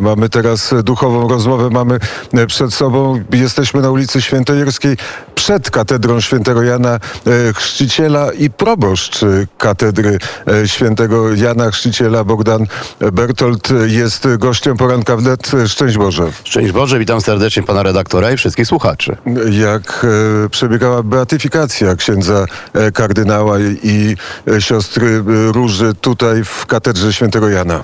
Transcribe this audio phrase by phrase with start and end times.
[0.00, 1.98] Mamy teraz duchową rozmowę, mamy
[2.46, 4.96] przed sobą, jesteśmy na ulicy Świętojerskiej
[5.34, 9.20] przed katedrą świętego Jana e, Chrzciciela i proboszcz
[9.58, 10.18] katedry
[10.48, 12.66] e, świętego Jana Chrzciciela Bogdan
[13.12, 15.50] Bertolt jest gościem poranka wnet.
[15.66, 16.30] Szczęść Boże.
[16.44, 19.16] Szczęść Boże, witam serdecznie pana redaktora i wszystkich słuchaczy.
[19.50, 20.06] Jak
[20.44, 24.16] e, przebiegała beatyfikacja księdza e, kardynała i,
[24.48, 27.82] e, siostry e, Róży tutaj w katedrze świętego Jana?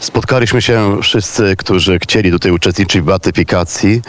[0.00, 4.02] Spotkaliśmy się wszyscy, którzy chcieli tutaj uczestniczyć w beatyfikacji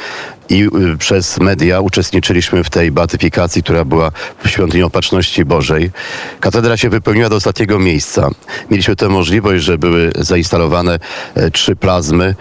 [0.50, 4.12] i y, przez media uczestniczyliśmy w tej beatyfikacji, która była
[4.44, 5.92] w Świątyni Opatrzności Bożej.
[6.40, 8.30] Katedra się wypełniła do ostatniego miejsca.
[8.70, 11.00] Mieliśmy tę możliwość, że były zainstalowane
[11.36, 12.36] e, trzy plazmy.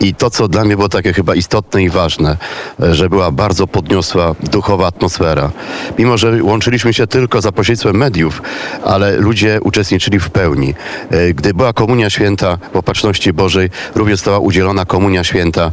[0.00, 2.36] I to, co dla mnie było takie chyba istotne i ważne,
[2.82, 5.50] e, że była bardzo podniosła duchowa atmosfera.
[5.98, 8.42] Mimo, że łączyliśmy się tylko za pośrednictwem mediów,
[8.84, 10.74] ale ludzie uczestniczyli w pełni.
[11.10, 15.70] E, Gdy była Komunia Święta w Opatrzności Bożej, również została udzielona Komunia Święta e,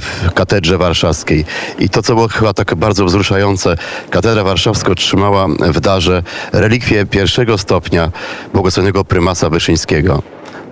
[0.00, 1.44] w Katedrze Warszawskiej.
[1.78, 3.76] I to, co było chyba tak bardzo wzruszające,
[4.10, 6.22] Katedra Warszawska otrzymała w darze
[6.52, 8.10] relikwię pierwszego stopnia
[8.52, 10.22] błogosławionego prymasa Wyszyńskiego.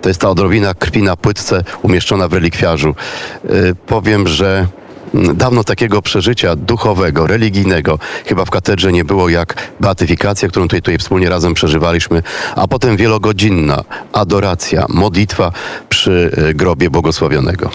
[0.01, 2.95] To jest ta odrobina krwi na płytce umieszczona w relikwiarzu.
[3.43, 4.67] Yy, powiem, że
[5.13, 10.81] mm, dawno takiego przeżycia duchowego, religijnego chyba w katedrze nie było jak beatyfikacja, którą tutaj,
[10.81, 12.23] tutaj wspólnie razem przeżywaliśmy,
[12.55, 15.51] a potem wielogodzinna adoracja, modlitwa
[15.89, 17.69] przy yy, grobie błogosławionego.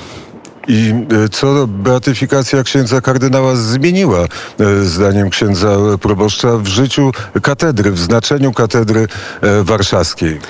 [0.68, 7.98] I e, co beatyfikacja księdza kardynała zmieniła, e, zdaniem księdza proboszcza, w życiu katedry, w
[7.98, 9.08] znaczeniu katedry
[9.40, 10.40] e, warszawskiej?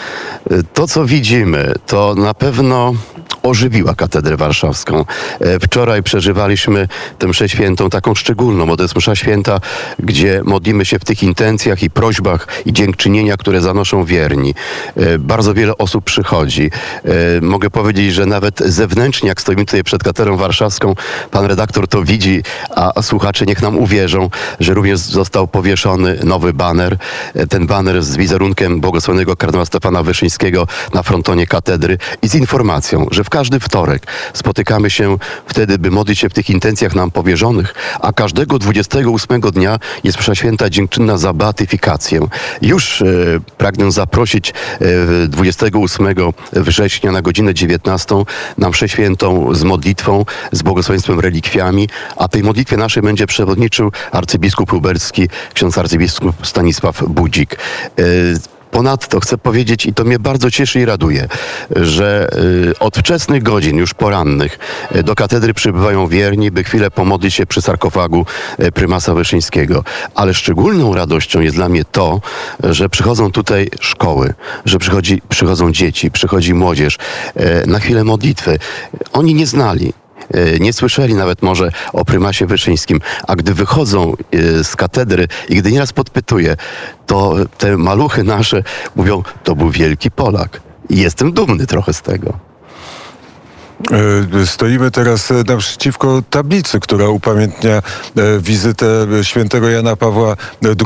[0.74, 2.94] To, co widzimy, to na pewno
[3.42, 5.04] ożywiła katedrę warszawską.
[5.40, 6.88] E, Wczoraj przeżywaliśmy
[7.18, 9.60] tę mszę świętą taką szczególną, bo to jest msza święta,
[9.98, 14.54] gdzie modlimy się w tych intencjach i prośbach i dziękczynienia, które zanoszą wierni.
[14.96, 16.70] E, Bardzo wiele osób przychodzi.
[17.04, 17.10] E,
[17.40, 20.94] Mogę powiedzieć, że nawet zewnętrznie, jak stoimy tutaj przed katedrą warszawską,
[21.30, 22.42] pan redaktor to widzi,
[22.76, 26.96] a słuchacze niech nam uwierzą, że również został powieszony nowy baner.
[27.48, 33.24] Ten baner z wizerunkiem błogosławionego kardynała Stefana Wyszyńskiego na frontonie katedry i z informacją, że
[33.24, 38.12] w każdy wtorek spotykamy się wtedy, by modlić się w tych intencjach nam powierzonych, a
[38.12, 42.20] każdego 28 dnia jest msza święta dziękczynna za beatyfikację.
[42.62, 43.06] Już e,
[43.58, 44.50] pragnę zaprosić
[45.20, 46.06] e, 28
[46.52, 48.14] września na godzinę 19
[48.58, 54.72] na mszę świętą z modlitwą, z błogosławieństwem relikwiami, a tej modlitwie naszej będzie przewodniczył arcybiskup
[54.72, 57.58] lubelski, ksiądz arcybiskup Stanisław Budzik.
[57.98, 61.28] E, Ponadto chcę powiedzieć, i to mnie bardzo cieszy i raduje,
[61.76, 62.28] że
[62.70, 64.58] y, od wczesnych godzin, już porannych,
[64.96, 68.26] y, do katedry przybywają wierni, by chwilę pomodlić się przy sarkofagu
[68.62, 69.84] y, prymasa Wyszyńskiego.
[70.14, 72.20] Ale szczególną radością jest dla mnie to,
[72.64, 74.34] że przychodzą tutaj szkoły,
[74.64, 76.98] że przychodzi, przychodzą dzieci, przychodzi młodzież
[77.66, 78.58] na chwilę modlitwy.
[79.12, 79.92] Oni nie znali
[80.60, 85.72] nie słyszeli nawet może o prymasie Wyszyńskim, a gdy wychodzą e, z katedry i gdy
[85.72, 86.56] nieraz podpytuję,
[87.06, 88.62] to te maluchy nasze
[88.96, 90.60] mówią, to był wielki Polak.
[90.90, 92.45] I jestem dumny trochę z tego.
[94.42, 97.82] E, Stoimy teraz e, naprzeciwko tablicy, która upamiętnia e,
[98.40, 98.86] wizytę
[99.22, 100.36] świętego Jana Pawła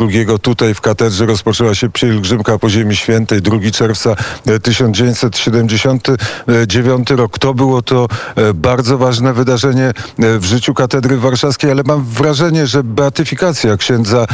[0.00, 0.26] II.
[0.42, 4.16] Tutaj w katedrze rozpoczęła się pielgrzymka po Ziemi Świętej 2 czerwca
[4.62, 7.38] 1979 rok.
[7.38, 8.08] To było to
[8.54, 14.26] bardzo ważne wydarzenie w życiu katedry warszawskiej, ale mam wrażenie, że beatyfikacja księdza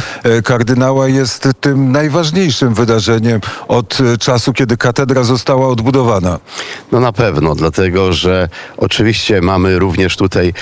[0.43, 6.39] kardynała jest tym najważniejszym wydarzeniem od czasu, kiedy katedra została odbudowana.
[6.91, 8.46] No na pewno, dlatego że
[8.77, 10.53] oczywiście mamy również tutaj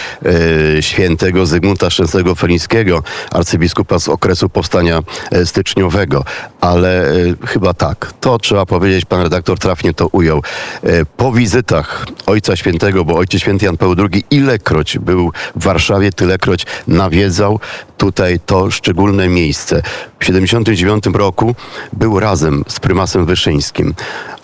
[0.75, 5.00] e, świętego Zygmunta Szczęsnego Felińskiego, arcybiskupa z okresu powstania
[5.31, 6.23] e, styczniowego,
[6.62, 7.13] ale e,
[7.47, 10.41] chyba tak, to trzeba powiedzieć, pan redaktor trafnie to ujął.
[10.84, 16.12] E, po wizytach Ojca Świętego, bo Ojciec Święty Jan Paweł II ilekroć był w Warszawie,
[16.12, 17.59] tylekroć nawiedzał
[17.97, 19.81] tutaj to szczególne miejsce.
[20.19, 21.56] W 79 roku
[21.94, 23.94] był razem z prymasem Wyszyńskim,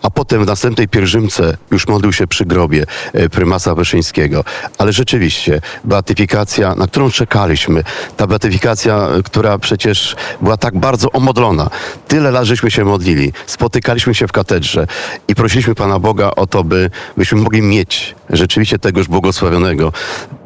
[0.01, 4.43] a potem w następnej pielgrzymce już modlił się przy grobie e, prymasa Wyszyńskiego.
[4.77, 7.83] Ale rzeczywiście, beatyfikacja, na którą czekaliśmy,
[8.17, 11.69] ta beatyfikacja, która przecież była tak bardzo omodlona.
[12.07, 14.87] Tyle lat żeśmy się modlili, spotykaliśmy się w katedrze
[15.27, 19.91] i prosiliśmy Pana Boga o to, by, byśmy mogli mieć rzeczywiście tegoż błogosławionego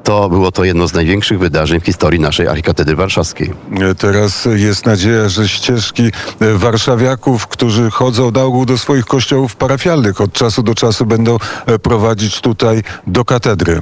[0.06, 3.54] to było to jedno z największych wydarzeń w historii naszej Archikatedry Warszawskiej.
[3.82, 6.12] E, Teraz jest nadzieja, że ścieżki e,
[6.54, 11.80] warszawiaków, którzy chodzą na ogół do swoich kościołów parafialnych, od czasu do czasu będą e,
[11.80, 13.82] prowadzić tutaj do katedry.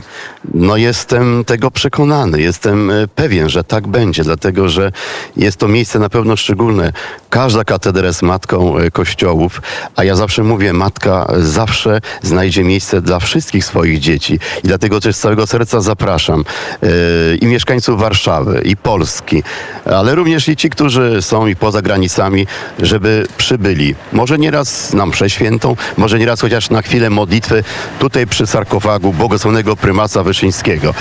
[0.54, 4.92] No jestem tego przekonany, jestem pewien, że tak będzie, dlatego że
[5.38, 6.94] jest to miejsce na pewno szczególne.
[7.30, 9.62] Każda katedra jest matką kościołów,
[9.96, 15.16] a ja zawsze mówię, matka zawsze znajdzie miejsce dla wszystkich swoich dzieci i dlatego też
[15.16, 16.44] z całego serca zapraszam
[16.84, 16.88] e,
[17.36, 19.44] i mieszkańców Warszawy, i Polski,
[19.86, 22.48] ale również i ci, którzy są i poza granicami,
[22.80, 23.96] żeby przybyli.
[24.14, 27.64] Może nieraz na mszę świętą, może nieraz chociaż na chwilę modlitwy
[28.00, 30.94] tutaj przy sarkofagu błogosławionego prymasa Wyszyńskiego.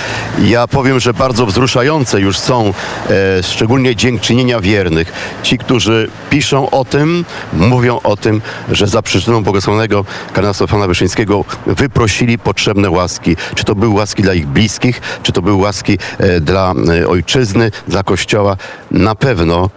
[0.43, 2.73] Ja powiem, że bardzo wzruszające już są
[3.09, 5.13] e, szczególnie dziękczynienia wiernych.
[5.43, 8.41] Ci, którzy piszą o tym, mówią o tym,
[8.71, 13.35] że za przyczyną błogosławionego kardynała Stefana Wyszyńskiego wyprosili potrzebne łaski.
[13.55, 17.71] Czy to były łaski dla ich bliskich, czy to były łaski e, dla e, ojczyzny,
[17.87, 18.57] dla kościoła.
[18.91, 19.69] Na pewno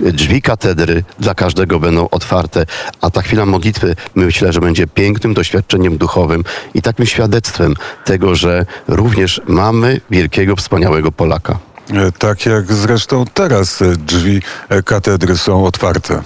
[0.00, 2.66] drzwi katedry dla każdego będą otwarte,
[3.00, 7.74] a ta chwila modlitwy myślę, że będzie pięknym doświadczeniem duchowym i takim świadectwem
[8.04, 11.58] tego, że również mamy wielkiego, wspaniałego Polaka.
[11.94, 14.42] E, Tak jak zresztą teraz drzwi
[14.84, 16.22] katedry są otwarte.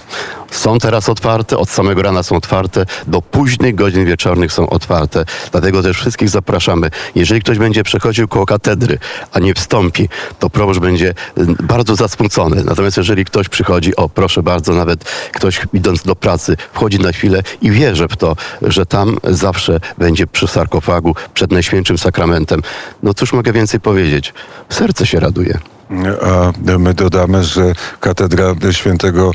[0.51, 5.25] Są teraz otwarte, od samego rana są otwarte, do późnych godzin wieczornych są otwarte.
[5.51, 6.89] Dlatego też wszystkich zapraszamy.
[7.15, 8.97] Jeżeli ktoś będzie przechodził koło katedry,
[9.33, 10.09] a nie wstąpi,
[10.39, 11.13] to proboszcz będzie y,
[11.63, 12.63] bardzo zasmucony.
[12.63, 15.03] Natomiast jeżeli ktoś przychodzi, o proszę bardzo, nawet
[15.33, 20.27] ktoś idąc do pracy, wchodzi na chwilę i wierzy w to, że tam zawsze będzie
[20.27, 22.61] przy sarkofagu, przed Najświętszym Sakramentem.
[23.03, 24.33] No cóż mogę więcej powiedzieć?
[24.69, 25.74] Serce się raduje.
[26.21, 29.31] A my dodamy, że katedra świętego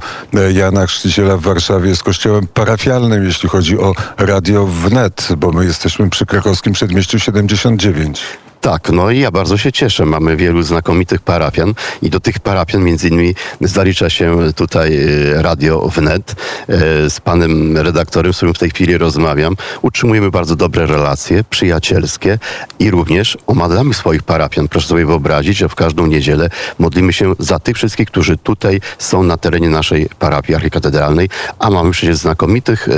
[0.53, 6.11] Jana Chrzciciela w Warszawie jest kościołem parafialnym, jeśli chodzi o radio wnet, bo my jesteśmy
[6.11, 8.23] przy krakowskim przedmieściu 79.
[8.61, 10.07] Tak, no i ja bardzo się cieszę.
[10.07, 15.89] Mamy wielu znakomitych parafian i do tych parafian między innymi zalicza się tutaj e, Radio
[15.89, 16.35] Wnet
[16.69, 19.57] e, z panem redaktorem, z którym w tej chwili rozmawiam.
[19.83, 22.39] Utrzymujemy bardzo dobre relacje, przyjacielskie
[22.79, 24.69] i również omadamy swoich parafian.
[24.69, 29.23] Proszę sobie wyobrazić, że w każdą niedzielę modlimy się za tych wszystkich, którzy tutaj są
[29.23, 31.29] na terenie naszej parafii archikatedralnej,
[31.59, 32.93] a mamy przecież znakomitych e,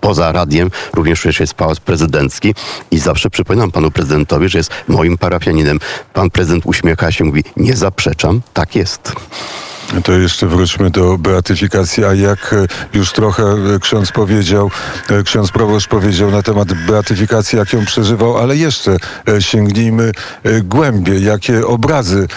[0.00, 2.54] poza radiem, również przecież jest pałac prezydencki
[2.90, 5.78] i zawsze przypominam panu prezydentowi, że jest moim parafianinem.
[6.12, 9.12] Pan prezydent uśmiecha się, mówi, nie zaprzeczam, tak jest.
[10.04, 12.66] To jeszcze wróćmy do beatyfikacji, a jak e,
[12.98, 14.70] już trochę e, ksiądz powiedział,
[15.10, 18.96] e, ksiądz proboszcz powiedział na temat beatyfikacji, jak ją przeżywał, ale jeszcze
[19.40, 20.12] sięgnijmy
[20.62, 21.24] głębiej.
[21.24, 22.28] Jakie obrazy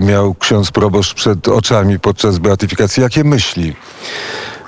[0.00, 3.02] miał ksiądz proboszcz przed oczami podczas beatyfikacji?
[3.02, 3.76] Jakie myśli?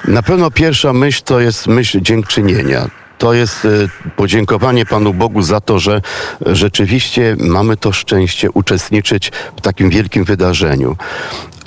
[0.04, 2.90] Na pewno pierwsza myśl to jest myśl dziękczynienia.
[3.18, 6.02] To jest y, podziękowanie Panu Bogu za to, że
[6.46, 10.96] rzeczywiście mamy to szczęście uczestniczyć w takim wielkim wydarzeniu.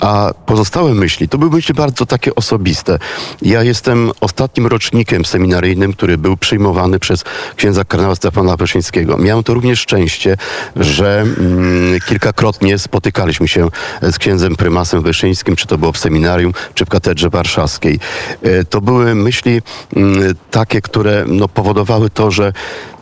[0.00, 2.98] A pozostałe myśli, to były myśli bardzo takie osobiste.
[3.42, 7.24] Ja jestem ostatnim rocznikiem seminaryjnym, który był przyjmowany przez
[7.56, 9.18] księdza kardynała Stefana Wyszyńskiego.
[9.18, 10.36] Miałem to również szczęście,
[10.76, 13.68] że mm, kilkakrotnie spotykaliśmy się
[14.02, 18.00] z księdzem prymasem Wyszyńskim, czy to było w seminarium, czy w katedrze warszawskiej.
[18.42, 19.62] E, To były myśli
[19.96, 22.52] mm, takie, które no, powodowały to, że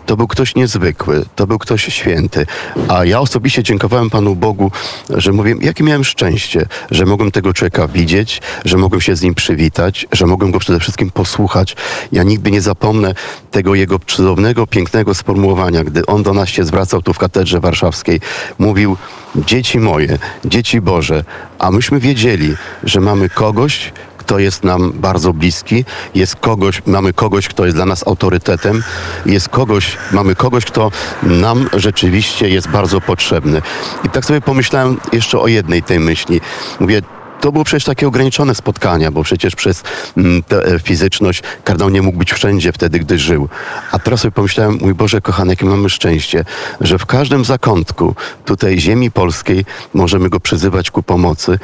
[0.07, 2.47] to był ktoś niezwykły, to był ktoś święty.
[2.89, 4.71] A ja osobiście dziękowałem Panu Bogu,
[5.11, 9.35] że mówię, jakie miałem szczęście, że mogłem tego człowieka widzieć, że mogłem się z nim
[9.35, 11.77] przywitać, że mogłem go przede wszystkim posłuchać.
[12.13, 13.15] Ja nigdy nie zapomnę
[13.51, 18.21] tego jego cudownego, pięknego sformułowania, gdy on do nas się zwracał tu w katedrze warszawskiej.
[18.59, 18.97] Mówił,
[19.37, 21.25] dzieci moje, dzieci Boże,
[21.59, 22.55] a myśmy wiedzieli,
[22.85, 23.93] że mamy kogoś,
[24.29, 25.85] kto jest nam bardzo bliski,
[26.15, 28.83] jest kogoś, mamy kogoś, kto jest dla nas autorytetem,
[29.27, 30.91] jest kogoś, mamy kogoś, kto
[31.23, 33.63] nam rzeczywiście jest bardzo potrzebny.
[34.05, 36.41] I tak sobie pomyślałem jeszcze o jednej tej myśli.
[36.81, 37.03] Mówię,
[37.41, 39.83] to było przecież takie ograniczone spotkania, bo przecież przez
[40.17, 43.49] mm, tę e, fizyczność kardynał nie mógł być wszędzie wtedy, gdy żył.
[43.93, 46.45] A teraz sobie pomyślałem, mój Boże kochany, jakie mamy szczęście,
[46.81, 48.15] że w każdym zakątku
[48.45, 49.65] tutaj ziemi polskiej
[49.95, 51.59] możemy go przyzywać ku pomocy.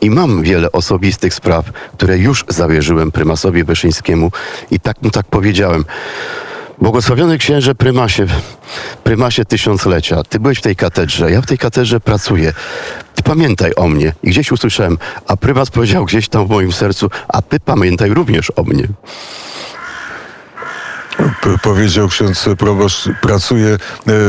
[0.00, 1.64] I mam wiele osobistych spraw,
[1.96, 4.30] które już zawierzyłem prymasowi Wyszyńskiemu
[4.70, 5.84] i tak mu tak powiedziałem.
[6.80, 8.26] Błogosławiony księże prymasie,
[9.04, 12.52] prymasie tysiąclecia, ty byłeś w tej katedrze, ja w tej katedrze pracuję.
[13.30, 14.12] Pamiętaj o mnie.
[14.22, 18.52] I gdzieś usłyszałem, a prymas powiedział gdzieś tam w moim sercu, a ty pamiętaj również
[18.56, 18.88] o mnie.
[21.62, 23.78] Powiedział ksiądz proboszcz, pracuje e,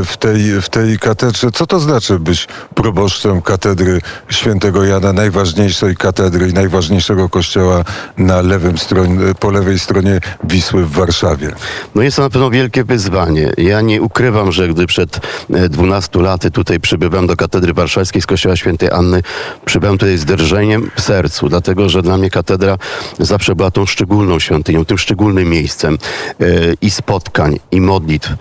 [0.05, 1.51] w tej, w tej katedrze.
[1.51, 7.83] Co to znaczy być proboszczem katedry świętego Jana, najważniejszej katedry i najważniejszego kościoła
[8.17, 11.51] na lewym stronie, po lewej stronie Wisły w Warszawie?
[11.95, 13.51] No jest to na pewno wielkie wyzwanie.
[13.57, 15.19] Ja nie ukrywam, że gdy przed
[15.53, 19.23] e, 12 laty tutaj przybywałem do Katedry Warszawskiej z Kościoła Świętej Anny,
[19.65, 22.77] przybyłem tutaj z drżeniem w sercu, dlatego że dla mnie katedra
[23.19, 25.97] zawsze była tą szczególną świątynią, tym szczególnym miejscem
[26.39, 26.45] e,
[26.81, 28.29] i spotkań, i modlitw.
[28.29, 28.35] E,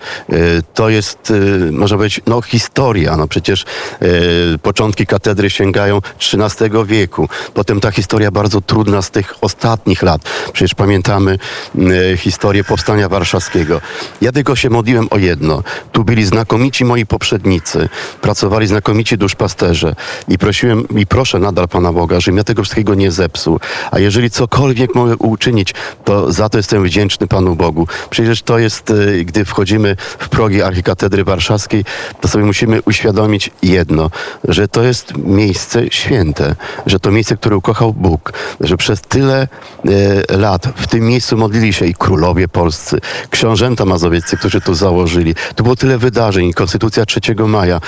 [0.73, 1.33] To jest,
[1.67, 3.17] e, można powiedzieć, no historia.
[3.17, 4.07] No przecież e,
[4.57, 7.29] początki katedry sięgają XIII wieku.
[7.53, 10.21] Potem ta historia bardzo trudna z tych ostatnich lat.
[10.53, 11.37] Przecież pamiętamy
[12.17, 13.81] historię powstania warszawskiego.
[14.21, 15.63] Ja tylko się modliłem o jedno.
[15.91, 17.89] Tu byli znakomici moi poprzednicy,
[18.21, 19.95] pracowali znakomici duszpasterze
[20.27, 23.59] i prosiłem i proszę nadal Pana Boga, żebym ja tego wszystkiego nie zepsuł.
[23.91, 25.73] A jeżeli cokolwiek mogę uczynić,
[26.05, 27.87] to za to jestem wdzięczny Panu Bogu.
[28.09, 31.85] Przecież to jest, e, gdy wchodzimy w progi Archikatedry Warszawskiej,
[32.21, 34.09] to sobie musimy uświadomić jedno,
[34.47, 39.47] że to jest miejsce święte, że to miejsce, które ukochał Bóg, że przez tyle
[40.29, 45.35] e, lat w tym miejscu modlili się i królowie polscy, książęta mazowieccy, którzy tu założyli.
[45.55, 47.81] Tu było tyle wydarzeń, Konstytucja 3 maja.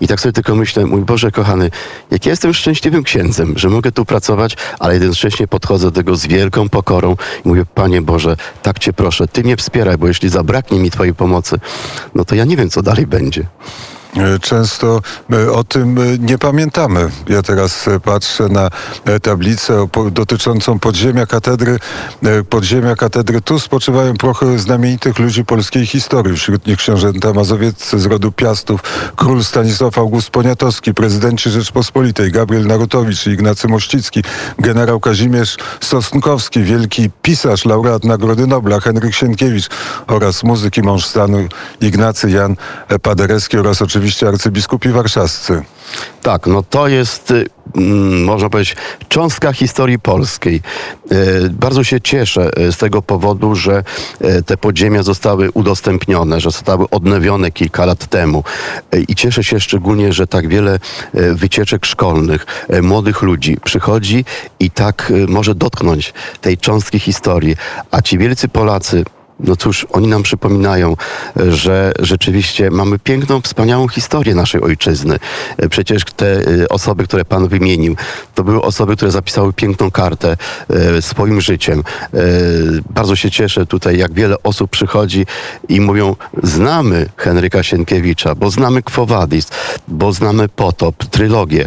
[0.00, 1.70] I tak sobie tylko myślę, mój Boże kochany,
[2.10, 6.26] jak ja jestem szczęśliwym księdzem, że mogę tu pracować, ale jednocześnie podchodzę do tego z
[6.26, 10.78] wielką pokorą i mówię, Panie Boże, tak Cię proszę, Ty mnie wspieraj, bo jeśli zabraknie
[10.78, 11.60] mi Twojej pomocy,
[12.14, 13.46] no to ja nie wiem, co dalej będzie.
[14.16, 15.00] E, Często
[15.32, 17.10] e, o tym e, nie pamiętamy.
[17.28, 18.70] Ja teraz patrzę na
[19.22, 21.78] tablicę dotyczącą podziemia katedry.
[22.48, 23.40] Podziemia katedry.
[23.40, 26.36] Tu spoczywają prochy znamienitych ludzi polskiej historii.
[26.36, 28.80] Wśród nich książęta mazowieccy z rodu Piastów,
[29.16, 34.22] król Stanisław August Poniatowski, prezydenci Rzeczpospolitej, Gabriel Narutowicz i Ignacy Mościcki,
[34.58, 39.68] generał Kazimierz Sosnkowski, wielki pisarz, laureat Nagrody Nobla, Henryk Sienkiewicz
[40.06, 41.48] oraz muzyk i mąż stanu
[41.80, 42.56] Ignacy Jan
[43.02, 45.62] Paderewski oraz oczywiście arcybiskupi warszawscy.
[46.22, 48.76] Tak, no to jest, y, mm, można powiedzieć,
[49.08, 50.62] cząstka historii polskiej.
[51.12, 53.84] Y, Bardzo się cieszę y, z tego powodu, że
[54.46, 58.44] te podziemia zostały udostępnione, że zostały odnowione kilka lat temu.
[59.08, 60.78] I cieszę się szczególnie, że tak wiele
[61.14, 62.46] wycieczek szkolnych,
[62.82, 64.24] młodych ludzi przychodzi
[64.60, 67.56] i tak może dotknąć tej cząstki historii.
[67.90, 69.04] A ci wielcy Polacy,
[69.44, 70.96] no cóż, oni nam przypominają,
[71.36, 75.18] e, że rzeczywiście mamy piękną, wspaniałą historię naszej ojczyzny.
[75.56, 77.96] E, Przecież te e, osoby, które Pan wymienił,
[78.34, 80.36] to były osoby, które zapisały piękną kartę
[81.00, 81.82] swoim życiem.
[82.90, 85.26] Bardzo się cieszę tutaj, jak wiele osób przychodzi
[85.68, 89.48] i mówią, znamy Henryka Sienkiewicza, bo znamy Quo Vadis,
[89.88, 91.66] bo znamy Potop, trylogię.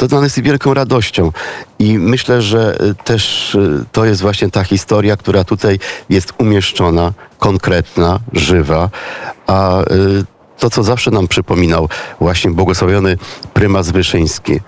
[0.00, 1.32] To dla nas jest wielką radością.
[1.78, 5.78] I myślę, że y, też y, to jest właśnie ta historia, która tutaj
[6.10, 8.90] jest umieszczona, konkretna, żywa,
[9.46, 9.84] a y,
[10.58, 11.88] to, co zawsze nam przypominał
[12.20, 13.16] właśnie błogosławiony
[13.54, 14.60] prymas Wyszyński.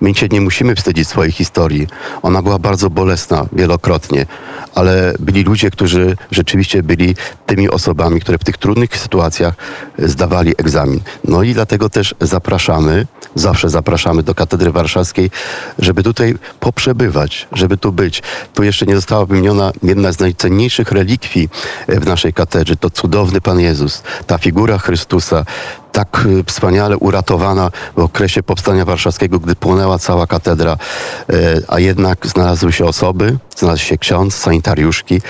[0.00, 1.86] My się nie musimy wstydzić swojej historii.
[2.22, 4.26] Ona była bardzo bolesna wielokrotnie,
[4.74, 7.14] ale byli ludzie, którzy rzeczywiście byli
[7.46, 9.54] tymi osobami, które w tych trudnych sytuacjach
[9.98, 11.00] zdawali egzamin.
[11.24, 15.30] No i dlatego też zapraszamy, zawsze zapraszamy do Katedry Warszawskiej,
[15.78, 18.22] żeby tutaj poprzebywać, żeby tu być.
[18.54, 21.48] Tu jeszcze nie została wymieniona jedna z najcenniejszych relikwii
[21.88, 22.76] w naszej katedrze.
[22.76, 25.44] To cudowny Pan Jezus, ta figura Chrystusa,
[25.92, 31.36] tak y, wspaniale uratowana w okresie powstania warszawskiego, gdy płonęła cała katedra, e,
[31.68, 35.20] a jednak znalazły się osoby, znalazł się ksiądz, sanitariuszki,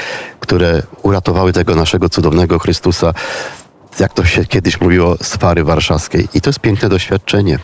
[0.41, 3.15] które uratowały tego naszego cudownego Chrystusa,
[4.01, 6.29] jak to się kiedyś mówiło, z fary warszawskiej.
[6.35, 7.59] I to jest piękne doświadczenie.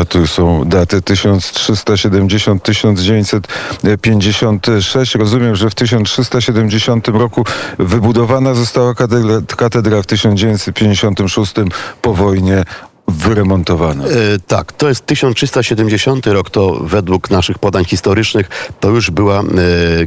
[0.00, 5.14] A tu są daty 1370, 1956.
[5.14, 7.44] Rozumiem, że w 1370 roku
[7.78, 11.54] wybudowana została katedra, katedra w 1956
[12.02, 12.64] po wojnie
[13.12, 14.04] wyremontowana.
[14.04, 14.08] E,
[14.46, 18.48] tak, to jest 1370 rok, to według naszych podań historycznych
[18.80, 19.44] to już była e,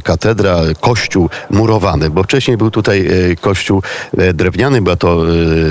[0.00, 3.82] katedra, kościół murowany, bo wcześniej był tutaj e, kościół
[4.18, 5.22] e, drewniany, była to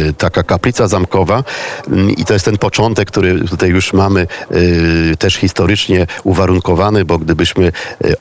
[0.10, 1.44] e, taka kaplica zamkowa
[1.88, 7.20] mm, i to jest ten początek, który tutaj już mamy e, też historycznie uwarunkowany, bo
[7.20, 7.72] gdybyśmy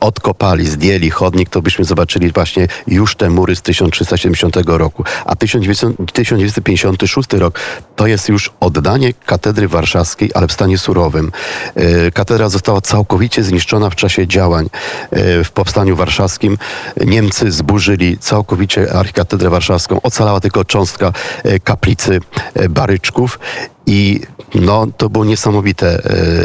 [0.00, 5.04] odkopali, zdjęli chodnik, to byśmy zobaczyli właśnie już te mury z 1370 roku.
[5.24, 7.60] A 1900 1956 rok
[7.96, 11.32] to jest już oddanie katedry warszawskiej, ale w stanie surowym.
[11.74, 14.66] E, Katedra została całkowicie zniszczona w czasie działań
[15.10, 16.58] e, w powstaniu warszawskim.
[17.06, 20.00] Niemcy zburzyli całkowicie archikatedrę warszawską.
[20.02, 21.12] Ocalała tylko cząstka
[21.44, 22.20] e, kaplicy
[22.70, 23.38] Baryczków
[23.86, 24.20] I
[24.54, 26.02] no, to było niesamowite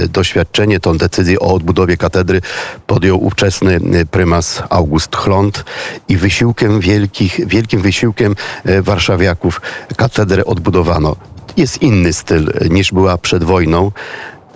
[0.09, 0.79] doświadczenie.
[0.79, 2.41] Tą decyzję o odbudowie katedry
[2.87, 3.79] podjął ówczesny
[4.11, 5.65] prymas August Chlont
[6.07, 8.35] i wysiłkiem wielkich, wielkim wysiłkiem
[8.81, 9.61] warszawiaków
[9.97, 11.15] katedrę odbudowano.
[11.59, 13.91] Jest inny styl niż była przed wojną.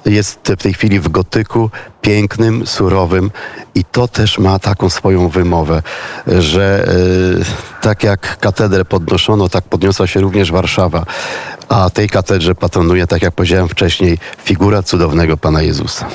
[0.06, 1.70] Jest w tej chwili w gotyku,
[2.02, 3.32] pięknym, surowym
[3.76, 5.82] i to też ma taką swoją wymowę,
[6.28, 11.06] że e, tak jak katedrę podnoszono, tak podniosła się również Warszawa,
[11.70, 16.08] a tej katedrze patronuje, tak jak powiedziałem wcześniej, figura cudownego Pana Jezusa.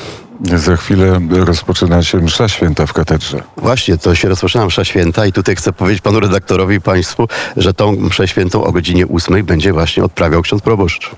[0.45, 3.43] Za chwilę rozpoczyna się msza święta w katedrze.
[3.57, 7.75] Właśnie, to się rozpoczyna msza święta i tutaj chcę powiedzieć panu redaktorowi i państwu, że
[7.75, 11.11] tą mszę świętą o godzinie 8 będzie właśnie odprawiał ksiądz proboszcz.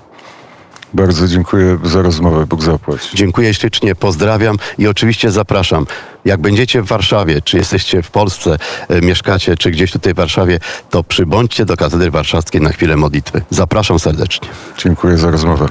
[0.93, 2.45] Bardzo dziękuję za rozmowę.
[2.45, 3.09] Bóg zapłać.
[3.13, 5.85] Dziękuję ślicznie, pozdrawiam i oczywiście zapraszam.
[6.25, 8.57] Jak będziecie w Warszawie, czy jesteście w Polsce,
[8.89, 10.59] e, mieszkacie, czy gdzieś tutaj w Warszawie,
[10.89, 13.41] to przybądźcie do Katedry Warszawskiej na chwilę modlitwy.
[13.49, 14.47] Zapraszam serdecznie.
[14.77, 15.67] Dziękuję za rozmowę.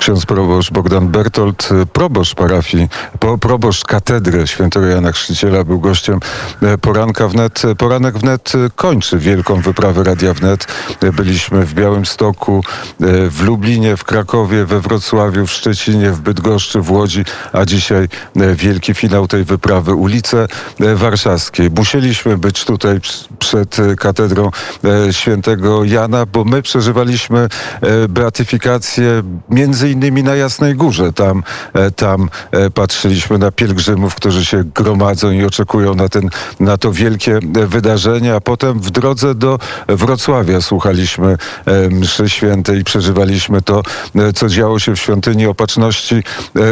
[0.00, 2.88] Ksiądz proboszcz Bogdan Bertolt, proboszcz parafii,
[3.18, 6.20] po- proboszcz katedry świętego Jana Chrzciciela był gościem
[6.62, 7.62] e, poranka wnet.
[7.78, 10.66] Poranek wnet e, kończy wielką wyprawę Radia Wnet.
[11.12, 12.64] Byliśmy w Białymstoku,
[13.30, 18.08] w Lublinie, w Krakowie, we Wrocławiu, w Szczecinie, w Bydgoszczy, w Łodzi, a dzisiaj
[18.54, 20.46] wielki finał tej wyprawy ulice
[20.94, 21.70] warszawskie.
[21.76, 23.00] Musieliśmy być tutaj
[23.38, 24.50] przed katedrą
[25.10, 27.48] świętego Jana, bo my przeżywaliśmy
[28.08, 31.12] beatyfikację między innymi na Jasnej Górze.
[31.12, 31.42] Tam,
[31.74, 36.28] e, tam e, patrzyliśmy na pielgrzymów, którzy się gromadzą i oczekują na, ten,
[36.60, 41.36] na to wielkie e, wydarzenie, a potem w drodze do Wrocławia słuchaliśmy
[41.90, 43.82] mszy świętej i przeżywaliśmy to,
[44.34, 46.22] co działo się w świątyni Opatrzności,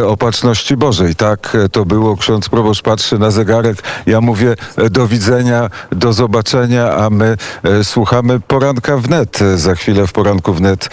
[0.07, 1.15] Opatrzności Bożej.
[1.15, 2.17] Tak to było.
[2.17, 3.83] Ksiądz proboszcz patrzy na zegarek.
[4.07, 4.55] Ja mówię
[4.91, 7.37] do widzenia, do zobaczenia, a my
[7.83, 9.39] słuchamy poranka wnet.
[9.55, 10.91] Za chwilę w poranku wnet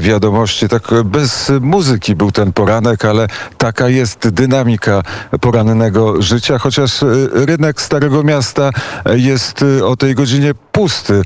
[0.00, 0.68] wiadomości.
[0.68, 3.26] Tak bez muzyki był ten poranek, ale
[3.58, 5.02] taka jest dynamika
[5.40, 8.70] porannego życia, chociaż e, rynek Starego Miasta
[9.04, 11.22] e, jest e, o tej godzinie pusty,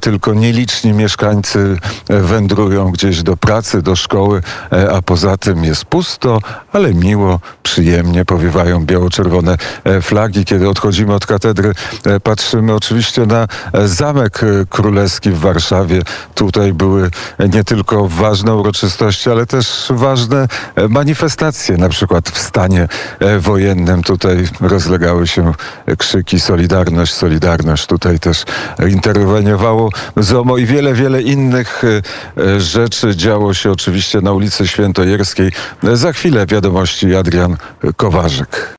[0.00, 1.76] tylko nieliczni mieszkańcy
[2.08, 4.42] wędrują gdzieś do pracy, do szkoły,
[4.92, 6.38] a poza tym jest pusto,
[6.72, 9.56] ale miło, przyjemnie powiewają biało-czerwone
[10.02, 10.44] flagi.
[10.44, 11.72] Kiedy odchodzimy od katedry,
[12.22, 13.46] patrzymy oczywiście na
[13.84, 16.02] Zamek Królewski w Warszawie.
[16.34, 17.10] Tutaj były
[17.52, 24.02] nie tylko ważne uroczystości, ale też ważne e, manifestacje, na przykład w stanie e, wojennym.
[24.02, 25.52] Tutaj rozlegały się
[25.98, 27.86] krzyki Solidarność, Solidarność.
[27.86, 28.44] Tutaj też
[28.88, 31.82] interweniowało ZOMO i wiele, wiele innych
[32.36, 35.52] e, rzeczy działo się oczywiście na ulicy Świętojerskiej.
[35.92, 37.56] Za chwilę wiadomości Adrian
[37.96, 38.70] Kowarzyk.